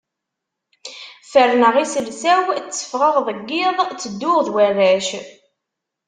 Ferrneɣ 1.31 1.75
iselsa-w, 1.83 2.45
tteffɣeɣ 2.59 3.15
deg 3.27 3.39
yiḍ, 3.57 3.77
ttedduɣ 3.85 4.37
d 4.45 4.47
warrac. 4.53 5.07